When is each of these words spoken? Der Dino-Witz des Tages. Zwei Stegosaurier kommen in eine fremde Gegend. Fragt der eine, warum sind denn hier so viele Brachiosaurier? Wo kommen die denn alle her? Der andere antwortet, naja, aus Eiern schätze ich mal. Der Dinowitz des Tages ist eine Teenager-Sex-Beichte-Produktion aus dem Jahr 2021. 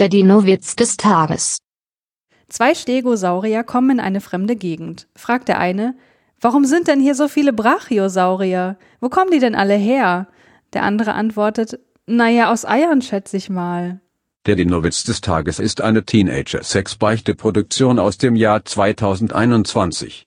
Der 0.00 0.08
Dino-Witz 0.08 0.76
des 0.76 0.96
Tages. 0.96 1.58
Zwei 2.48 2.74
Stegosaurier 2.74 3.62
kommen 3.64 3.90
in 3.90 4.00
eine 4.00 4.22
fremde 4.22 4.56
Gegend. 4.56 5.08
Fragt 5.14 5.48
der 5.48 5.58
eine, 5.58 5.94
warum 6.40 6.64
sind 6.64 6.88
denn 6.88 7.00
hier 7.00 7.14
so 7.14 7.28
viele 7.28 7.52
Brachiosaurier? 7.52 8.78
Wo 9.02 9.10
kommen 9.10 9.30
die 9.30 9.40
denn 9.40 9.54
alle 9.54 9.74
her? 9.74 10.26
Der 10.72 10.84
andere 10.84 11.12
antwortet, 11.12 11.80
naja, 12.06 12.50
aus 12.50 12.64
Eiern 12.64 13.02
schätze 13.02 13.36
ich 13.36 13.50
mal. 13.50 14.00
Der 14.46 14.56
Dinowitz 14.56 15.04
des 15.04 15.20
Tages 15.20 15.58
ist 15.58 15.82
eine 15.82 16.02
Teenager-Sex-Beichte-Produktion 16.02 17.98
aus 17.98 18.16
dem 18.16 18.36
Jahr 18.36 18.64
2021. 18.64 20.26